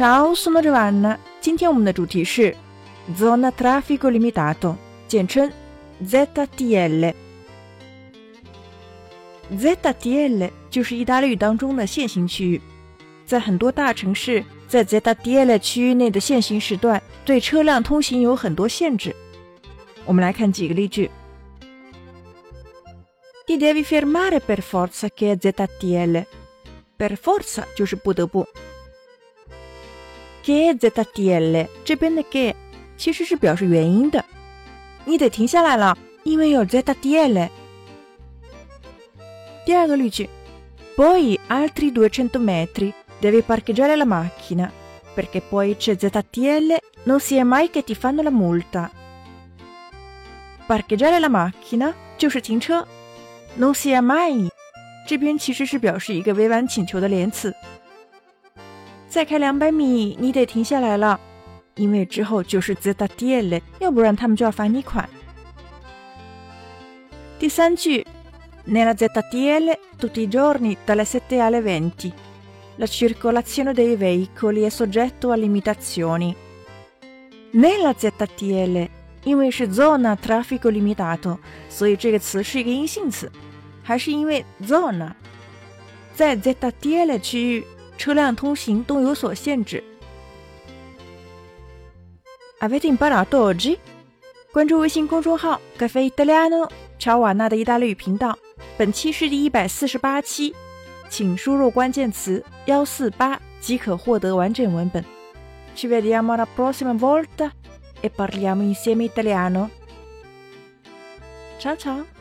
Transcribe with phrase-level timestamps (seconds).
[0.00, 1.18] Ciao, sono Giovanna。
[1.42, 2.56] 今天我们的主题是
[3.18, 4.74] Zona Traffico Limitato，
[5.06, 5.52] 简称
[6.02, 7.12] ZTL。
[9.54, 12.62] ZTL 就是意大利语当中的限行区域，
[13.26, 19.14] 在很多大城市，在 ZTL 区域内的限行时段对车辆通行有很多限制。
[20.06, 21.10] 我们来看几个例句
[23.46, 26.24] ：Ti devi fermare per forza che è ZTL。
[26.96, 28.46] Per forza 就是不得不。
[30.43, 32.53] che ZTL 这边的 che
[32.97, 34.23] 其实是表示原因的，
[35.05, 37.49] 你得停下来了，因为有 ZTL。
[39.65, 40.29] 第二个例句，
[40.95, 44.71] poi altri duecento metri devi parcheggiare la macchina
[45.15, 52.85] perché poi c'è ZTL non sia mai che ti fanno la multa。parcheggiare la macchina 就是停车，
[53.57, 54.49] non sia mai
[55.07, 57.53] 这边其实是表示一个委婉请求的连词。
[59.09, 61.19] 再开两百米，你得停下来了，
[61.75, 65.07] 因为之后就是 ZTL，要不然他们就要罚你款。
[67.39, 68.05] 第三句，
[68.67, 72.11] Nella ZTL tutti i giorni dalle sette alle venti
[72.77, 76.35] la circolazione dei veicoli è soggetto a limitazioni.
[77.53, 78.89] Nella ZTL，
[79.23, 81.37] 因为是 zona traffico limitato，
[81.69, 83.31] 所以这个词是一个阴性词，
[83.81, 85.13] 还是因为 zona
[86.13, 87.65] 在 ZTL 区域。
[88.00, 89.84] 车辆通行都有所限制。
[92.58, 93.76] Avete imparato oggi？
[94.52, 98.38] 关注微信公众号“Caffè Italiano” 乔瓦纳的意大利语频道。
[98.78, 100.54] 本期是第一百四十八期，
[101.10, 105.04] 请输入关键词“幺四八”即可获得完整文本。
[105.76, 107.50] Ci vediamo la prossima volta
[108.00, 109.68] e parliamo insieme italiano。
[111.58, 112.19] Ciao ciao。